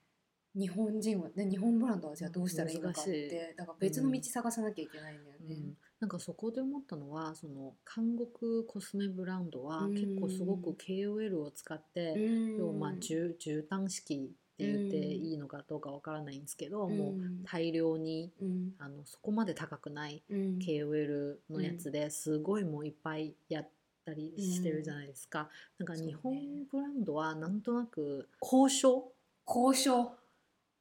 [0.57, 5.47] 日本人は、ね、日本ブランドはじゃあどうしたらいいのかってだから別の道探さなきゃいけないんだよね。
[5.51, 5.77] うん。
[6.01, 9.95] なんかそこで思ったのはその韓国コスメブランドはうん。
[9.95, 12.57] 結構すごく KOL を使って、うん。
[12.57, 17.15] 要はまあ絨絨毯式って言っていいのかどうかわからないんですけど、もう
[17.45, 18.73] 大量にうん。
[18.79, 20.59] あのそこまで高くないうん。
[20.59, 23.69] KOL のやつですごいもういっぱいやっ
[24.07, 25.51] たりしてるじゃないですか。
[25.79, 26.13] なんかそうね。
[26.13, 26.35] 日本
[26.73, 29.13] ブランドはなんとなく交渉
[29.47, 30.13] 交渉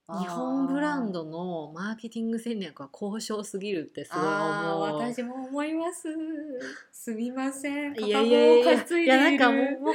[0.07, 4.81] 日本ブランドのマーケティング戦略は交渉すぎるってすごい思う。
[4.81, 6.09] 私も思います。
[6.91, 7.99] すみません。
[7.99, 9.91] いやいやいやいやなんかもうも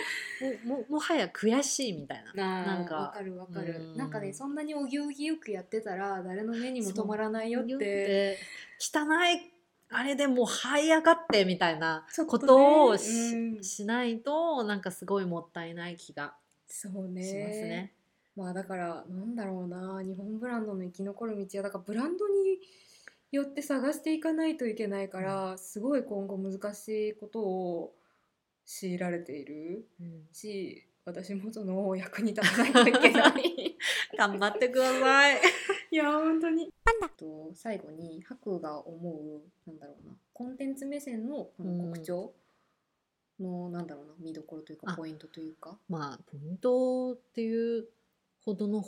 [0.65, 2.65] うもうもはや悔しいみたいな。
[2.65, 8.37] ななんかわかるわかるうんなんかねそんなにお行儀よくやってたら誰の目にも止まらないよっ言て
[8.81, 9.53] 汚い
[9.91, 16.35] あれでもう這い上がってみたいなことをし,、うんしないとなんかすごいもったいない気が
[16.67, 17.93] そうねしますね。
[18.41, 22.59] まあだからなんだろうな日本ブランドの生き残る道はだからブランドに
[23.33, 27.93] よって探していかないといけないから、すごい今後難しいことを
[28.65, 29.85] 強いられている
[30.33, 33.77] し私もその役に立たないといけない。
[34.19, 35.41] 頑張ってください。
[35.93, 36.73] いや本当に。
[37.21, 42.33] と最後に白が思うなんだろうなコンテンツ目線のこの国潮
[43.39, 45.79] の、なんだろうな見どころというかあポイントというか。
[45.89, 47.87] まあポイントっていう
[48.45, 48.85] ほどの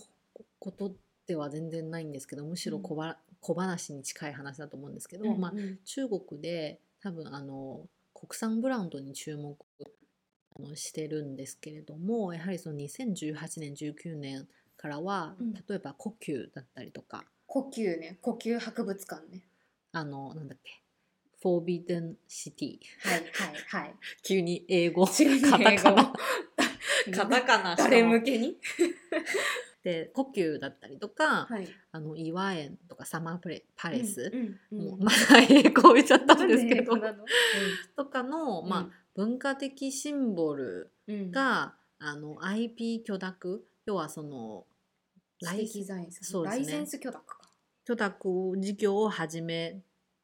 [0.58, 0.94] こと
[1.26, 5.58] では全然ないんですけどむしろ小ば、小話に近い話だと思うんですけど、まあうん。
[5.58, 9.56] うん中国で多分あの国産ブランドに注目
[10.56, 15.52] あのしてるんですけれどもやはりその2018年19年からは、うん。
[15.52, 17.24] 例えば呼吸だったりとか。
[17.46, 18.18] 呼吸ね。
[18.20, 19.42] 呼吸博物館ね。
[19.92, 20.82] あのなんだっけ。
[21.40, 23.94] Forbidden City はいはいはい。
[24.22, 26.12] 急に英語カタカナ
[27.14, 28.56] カタカナ誰向けに？
[29.82, 31.68] で故宮だったりとか、はい。
[31.90, 37.16] あの頤和園とか Summer Palace、うんうんもうまあ英語言っちゃったんですけど、なん
[37.96, 41.30] とかの、まあ、文化的シンボルうん。
[41.32, 43.66] が、あの IP 許諾？
[43.86, 44.66] 要はその
[45.40, 45.48] ね。
[45.48, 47.40] ライセンス許諾か。
[47.84, 49.82] 許諾事業を始め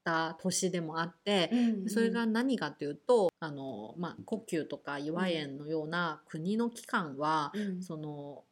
[0.09, 1.51] た年でもあって、
[1.87, 7.83] それが何かというとあの、まあ、呼吸とか岩園のような国の機関は、うん。
[7.83, 8.45] その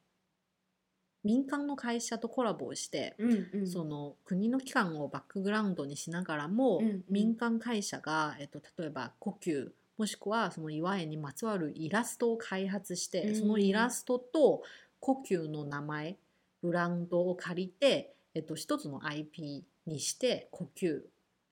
[1.24, 3.66] 民間の会社とコラボをして、うんうん。
[3.66, 7.04] その国の機関をバックグラウンドにしながらも、うんうん。
[7.08, 13.36] 民間会社が、えっと、例えば呼吸もしくはその岩園にまつわるイラストを開発して、うん。
[13.36, 14.62] そのイラストと
[15.00, 16.18] 呼吸の名前
[16.62, 21.00] ブランドを借りて、えっと、一つの IP にして呼吸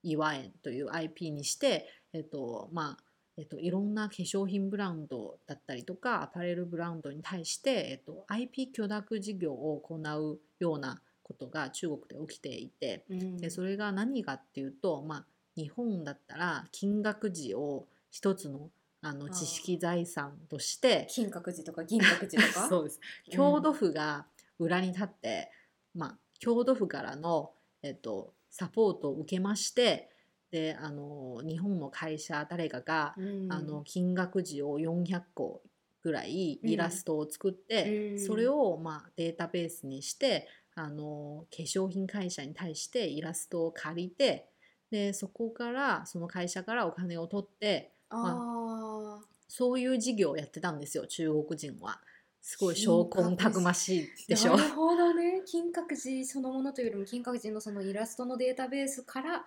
[0.04, 3.04] 岩園という IP にして、えっとまあ
[3.36, 13.36] えっと、いろんな化粧品ブランドだったりとかアパレルブランドに対して、えっと、IP 許諾事業を行うようなことが中国で起きていてうん。
[13.38, 18.70] でそれが何かっていうと、まあ、日本だったら金額寺を一つの
[19.06, 22.68] あの知識財産として金閣寺とか銀閣寺とか？
[22.70, 23.00] そうです。
[23.32, 23.36] うん。
[23.36, 24.26] 郷土府が
[24.58, 25.50] 裏に立って、
[25.94, 30.10] まあ、郷土府からの、えっと、サポートを受けまして
[30.52, 33.52] であの日本の会社誰かが、うん。
[33.52, 35.62] あの金額寺を400個
[36.04, 38.18] ぐらいイラストを作って、うん。
[38.20, 44.46] それを、まあ、データベースにしてあの化粧品会社に対してイラストを借りて
[44.92, 52.00] でそこからその会社からお金を取ってあそういう事業をやってたんですよ中国人は。
[52.46, 54.54] すごい証拠たくましいでしょ。
[54.54, 54.64] な。
[54.64, 55.40] るほどね。
[55.46, 59.46] 金閣寺そのものというよりも金閣寺のそのイラストのデータベースから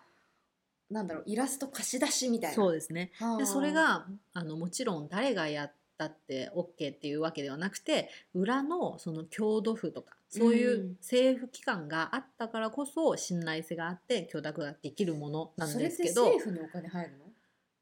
[0.90, 2.56] なんだろうイラスト貸し出しみたいな。
[2.56, 3.12] そうですね。
[3.20, 3.38] はあ。
[3.38, 17.26] でそれがあのもちろん誰がやったって OK っていうわけではなくて裏のその郷土府とかそういううん政府機関があったからこそ信頼性があって許諾ができるものなんですけど政府にお金入るの？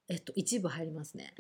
[0.10, 1.34] えっと、一部入りますね。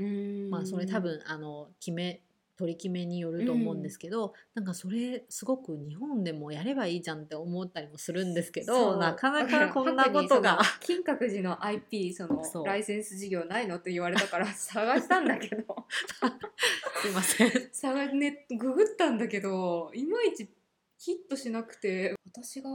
[0.49, 2.21] まあそれ多分あの決め
[2.57, 15.63] 取り決めによると思うんですけど、なんかそれすごく日本でもやればいいじゃんって思ったりもするんですけどなかなか こんなことが金閣寺の IP そのライセンス事業ないのって言われたから探したんだけど。
[17.01, 17.69] すいません。
[17.71, 20.49] 探ねググったんだけどいまいち
[20.97, 22.69] ヒットしなくて私が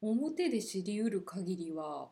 [0.00, 2.08] 表で知りうる限りは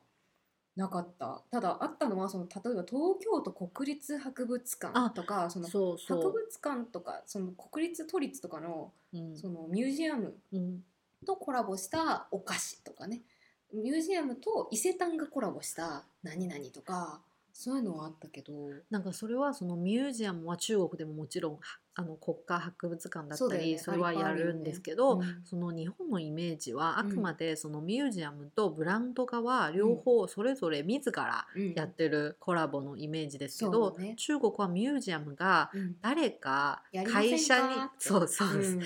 [0.77, 1.43] なかった。
[1.51, 9.37] ただあったのはその例えば東京都国立博物館とかその博う、物館とかその国立都立とかのうん。
[9.37, 10.85] そのミュージアムうん、
[11.27, 13.23] とコラボしたお菓子とかね。
[13.73, 17.21] ミュージアムと伊勢丹がコラボした何々とか
[17.53, 18.53] そういうのはあったけど。
[18.91, 21.61] なんかそれはそのミュージアムは中国でももちろんは
[21.99, 25.41] あの国家博物館だったりそれはやるんですけど、うん。
[25.45, 35.97] その日本のイメージはあうんくまでそのミュージアムとブランド側両方それぞれ自らうんやってるコラボのイメージですけそど、中国はミュージアムがうん。
[36.03, 37.63] 誰か会社に
[37.99, 38.81] そうそうです、うん。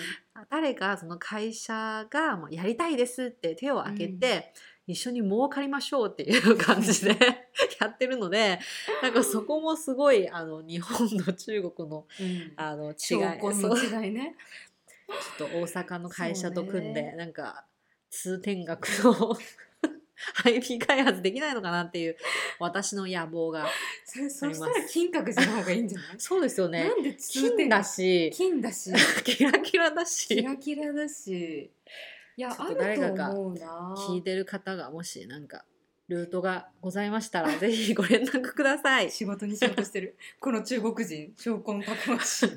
[0.48, 4.52] 誰かその会社がやりたいですって手を挙げて、
[4.86, 7.39] 一緒に儲かりましょうっていう感じで
[7.80, 8.58] やってるので
[9.02, 12.52] なんかそこもすごいあの日本の中国のうん。
[12.56, 14.36] あの違いの違いね。
[15.38, 17.14] ちょっと大阪の会社と組んで、ね。
[17.16, 17.64] なんか
[18.10, 19.36] 通天閣の
[20.44, 22.16] IP 開発できないのかなっていう
[22.58, 23.66] 私の野望が
[24.04, 26.14] そそしたら金閣寺の方がいいんじゃない？
[26.18, 26.84] そうですよね。
[26.84, 28.30] なんで金だし。
[28.34, 28.92] 金 だし。
[29.24, 31.70] キラキラだキしラキラだし。
[32.36, 33.94] いやあると思うな。
[34.08, 35.64] 聞いてる方がもしなんか
[36.10, 39.06] ルートがございましたら ぜひご連絡ください。
[39.06, 40.16] い仕事にしようとしてる。
[40.40, 42.50] この中国人 証拠たくましい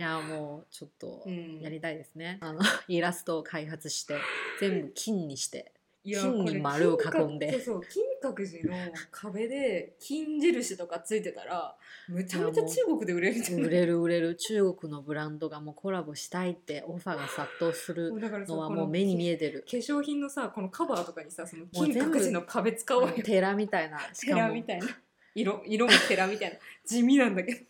[0.00, 1.60] やもうちょっとうん。
[1.60, 4.16] やりたいですね、あのイラストを開発して
[4.60, 11.76] 全部金にして金に丸を囲んで金閣そうそう金閣寺の壁で金印とかついてたら
[12.08, 14.36] むちゃめちゃ中国で売れるんじゃない売れる売れる。
[14.36, 19.64] 中国のブランドがもうコラボしたいってオファーが殺到するのはこもう目に見えてる。
[19.70, 24.86] 化粧品のさこのカバーとかにさその金閣寺の壁使おうよ寺みたいな寺みたいな。
[25.34, 26.56] 色色も寺みたいな。
[26.84, 27.60] 地味なんだけど。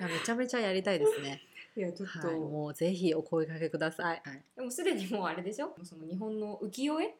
[0.00, 1.42] やめちゃめちゃやりたいですね
[1.76, 5.74] いやちょっと、はいもうぜひお声かけください、はい、でもすでにもうあれでしょ？
[5.84, 7.14] その日本の浮世絵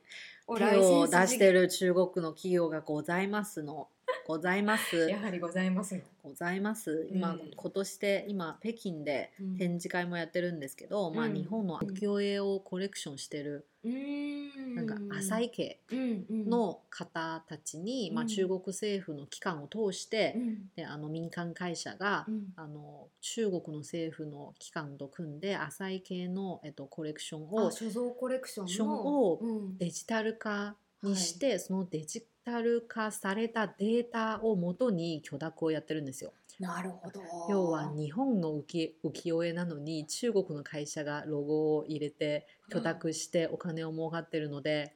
[0.46, 3.88] を手を出してるる中国の企業がございますの
[4.26, 5.08] ございます。
[5.08, 5.94] やはりございます。
[5.96, 7.08] よ、ございます。
[7.10, 7.50] 今、うん。
[7.54, 9.56] 今年で今北京でうん。
[9.56, 14.74] 展示会もやってるんですけど、まあうん日本の浮世絵をコレクションしてる、うーん。
[14.74, 16.50] なんか浅井家うんうん。
[16.50, 20.70] の方たちに、まあ、うん中国政府の機関を通して、うん。
[20.76, 22.52] であの民間会社が、うん。
[22.56, 29.78] あの中国の政府の機関と組んで浅井系の、えっと、コレクションをあ所蔵コレクションをうん。
[29.78, 36.32] デジタル化にして、そのデジタル化されたデータをもとに許諾をやってるんですよ。
[36.58, 37.22] なるほど。
[37.48, 38.92] 要は日本の浮
[39.24, 44.94] 世絵なのに中国の会社がロゴを入れて許諾してお金を儲かってるので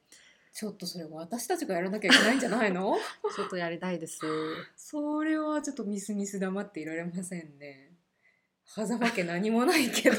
[0.53, 2.97] ちょっとそれ私たちがやらなきゃいけないんじゃないの？
[3.35, 4.21] ちょっとやりたいです。
[4.77, 7.93] それはちょっとミスミス黙っていられませんね。
[8.67, 10.17] 狭間家何もないけど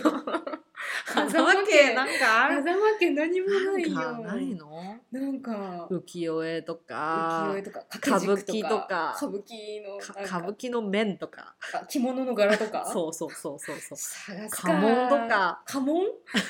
[1.30, 2.64] 狭間家なんかある？
[2.64, 4.18] 狭間家何もないよ。
[4.24, 4.98] ないの？
[5.12, 11.56] なんか浮世絵と浮か世絵とか歌舞伎とか歌舞伎の歌舞伎の面とか。
[11.74, 12.86] あ着物の柄とか？
[12.92, 14.36] そうそうそうそうそう。
[14.36, 15.64] 家紋とか。
[15.66, 16.06] 家紋？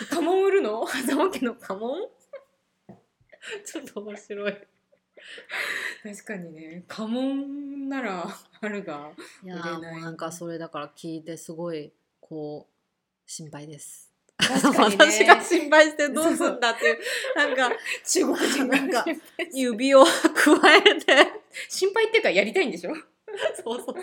[0.10, 0.86] 家紋売るの？
[0.88, 2.10] 狭間家の家紋？
[3.66, 4.58] ちょっと面白い。
[6.04, 6.84] 確かにね。
[6.88, 8.28] 家紋なら
[8.62, 9.12] あるが
[9.44, 9.62] 売れない。
[9.62, 12.74] ーもうなんかそれだから聞いてすごいこう
[13.30, 14.05] 心配です
[14.40, 14.48] ね。
[14.78, 16.98] 私が心配してどうすんだっていう
[17.36, 17.72] なんか
[18.06, 19.06] 中国人なんか
[19.54, 21.28] 指を加えて。
[21.70, 22.94] 心配っていうかやりたいんでしょ？
[23.64, 23.96] そうそうそう。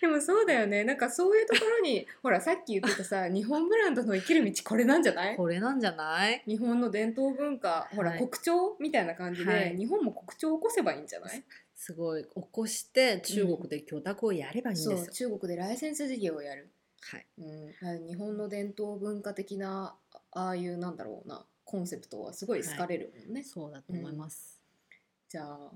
[0.00, 0.84] でもそうだよね。
[0.84, 5.36] なんかそういうところにほらさっき言ってたさ日本ブランドの生きる道これなんじゃない？
[5.36, 6.42] これなんじゃない？
[6.46, 8.18] 日本の伝統文化ほら、はい。
[8.20, 9.76] 国潮みたいな感じで、はい。
[9.76, 11.42] 日本も国潮を起こせばいいんじゃない？
[11.74, 12.24] すごい。
[12.24, 16.70] 起こして中国で許諾をやればいいんですよ、そう中国でライセンス事業をやる、
[17.10, 17.26] はい。
[17.38, 19.94] うん、日本の伝統文化的な
[20.32, 24.60] ああいうなんだろうなコンセプトはすごい好かれるもんね、そうだと思います、
[25.28, 25.70] じゃあ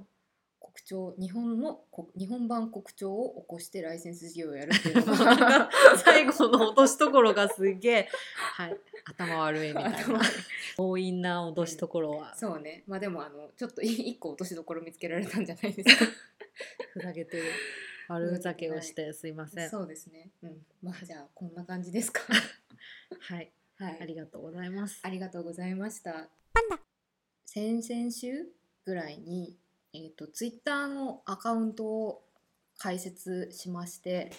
[0.61, 5.71] 国潮日本のこ日本版国潮を起こしてライセンス事業をやるっていうのが
[6.05, 10.25] 最後の落としどころがすげえ、はい、頭悪いみたい頭な
[10.77, 12.35] 強引な落としどころは。
[12.37, 12.85] そうね。
[12.87, 16.05] まあでもあのちょっとい 一個落としどころ見つけられたんじゃないですか。
[16.93, 17.45] ふざけてる
[18.11, 19.71] 悪ふざけをしてすいません。
[19.71, 20.31] そうですね。
[20.43, 20.59] うん。
[20.83, 22.23] まあじゃあこんな感じですか。
[23.21, 23.53] はい。
[23.79, 23.99] はい。
[24.01, 24.99] ありがとうございます。
[25.05, 26.29] ありがとうございました。
[27.47, 28.49] 先々週
[28.85, 29.57] ぐらいに、
[29.93, 32.25] えー、とツイッターのアカウントを
[32.79, 34.31] 開設しまして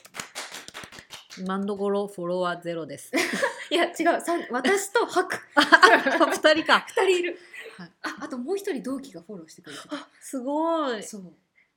[1.38, 3.12] 今のところフォロワーゼロです。
[3.72, 4.22] いや違う。
[4.22, 5.38] さん私とハク。
[5.56, 6.86] 二人か。
[6.92, 7.38] 二人いる、
[7.78, 7.92] はい。
[8.02, 9.90] ああともう一人同期がフォローしてくれてる。
[9.92, 11.02] あ、すごい。
[11.04, 11.34] そう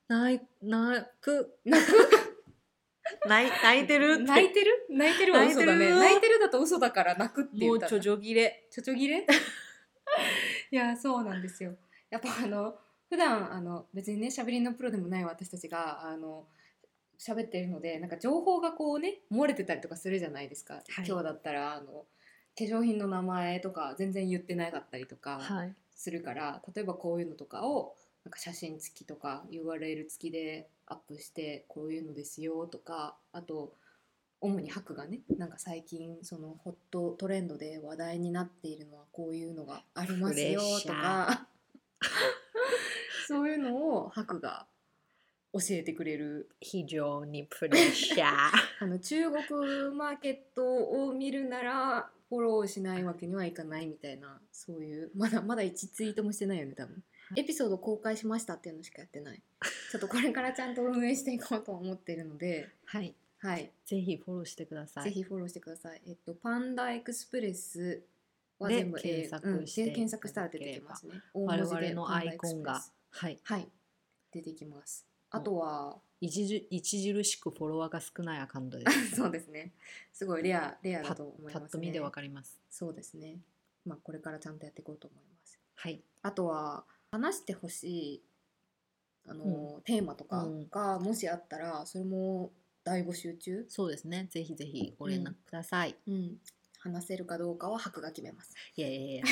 [0.07, 1.57] 泣い泣く。
[1.65, 1.83] 泣
[3.27, 4.13] 泣い泣いてる？
[4.13, 4.85] って泣いてる？
[4.89, 5.77] 泣いてるは嘘だね。
[5.77, 8.67] 泣いてる泣いてるだと嘘だから泣くって言ったもうちょちょぎれ。
[8.71, 9.25] ちょちょぎれ？
[10.71, 11.75] いやそうなんですよ。
[12.09, 12.77] やっぱあの
[13.09, 16.47] 普段あの別にねしゃべりのプロでもない私たちがあの
[17.19, 20.83] 喋ってるのでなんか情報がこうね漏れてたりとかするじゃないですか、はい。
[21.07, 22.05] 今日だったらあの
[22.57, 25.75] 化粧品の名前とか全然言ってなかったりとかはい。
[25.97, 27.95] するから、例えばこういうのとかを
[28.25, 33.73] なんか写真付きとか URL 付きでアップしてこういうのですよとかあと
[34.41, 41.47] 主にハクがねなんか最近そのホットトレンドで話題になっているのはこういうのがありますよとか
[43.27, 44.65] そういうのをハクが
[45.53, 46.49] 教えてくれる。
[46.59, 48.25] 非常にプレッシャー。
[48.81, 49.41] あの中国
[49.95, 57.01] マーケットを見るならフォローしないわけにはいかないみたいなそういうまだまだ1ツイートもしてないよね多分
[57.35, 59.41] エピソード公開しましたっていうのしかやってない
[59.91, 63.15] ちょっとこれからちゃんと運営していこうと思っているのではい。
[63.39, 65.03] はい、ぜひフォローしてください。
[65.03, 68.01] ぜひフォローしてくださいえっとパンダエクスプレス
[68.57, 73.39] はで全部検索うんしてで検索したら出てきますね大我文字で々のアイコンがパンダエクスプレスはい。
[73.43, 73.67] はい
[74.31, 79.15] 出てきますあとは著著しくフォロワーが少ないアカウントです。
[79.15, 79.73] そうですね
[80.13, 82.59] すごいレアレアパだと思いますねパッと見でわかります。
[82.69, 83.39] そうですね。
[83.85, 85.59] まあこれからちゃんとやっていこうと思います。
[85.75, 86.01] はい。
[86.21, 86.85] あとは
[87.15, 87.83] 話してほし
[88.15, 88.23] い
[89.27, 92.51] あの、テーマとかがもしあったらそれも
[92.83, 93.65] 大募集中？
[93.67, 94.27] そうですね。
[94.29, 95.95] ぜひぜひご連絡ください。
[96.07, 96.37] うん。
[96.79, 98.53] 話せるかどうかは白が決めます。
[98.75, 99.23] いやいやいや。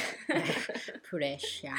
[1.09, 1.75] プレッシャー。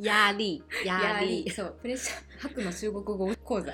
[0.00, 1.50] 压力、压力。
[1.50, 3.72] そうプレッシャー白の中国語講座。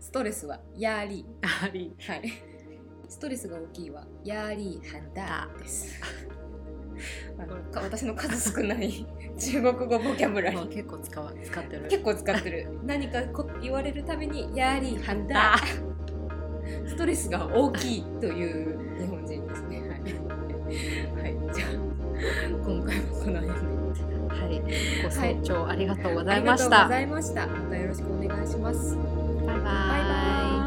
[0.00, 1.94] ストレスはヤーリ压力。
[1.96, 2.10] ー。
[2.10, 2.32] はい。
[3.08, 6.37] ストレスが大きいはヤーリーハンダーです。
[7.38, 9.06] あのか私の数少ない
[9.38, 10.60] 中国語ボキャブラリー。
[10.60, 10.66] まあ。
[10.68, 11.82] 結構使わ使ってる。
[11.88, 12.68] 結構使ってる。
[12.84, 15.56] 何かこ言われるたびに「やーりーはんだ」
[16.86, 19.80] ストレスが大きいという日本人ですね。
[19.80, 21.70] はい、はい、じゃあ
[22.66, 23.78] 今回もこの辺で。
[24.28, 24.60] はい。
[25.02, 26.68] ご清聴ありがとうござあいました。
[26.68, 27.46] りがとうございました。
[27.46, 28.96] またよろしくお願いします。
[29.46, 30.57] バイバイ。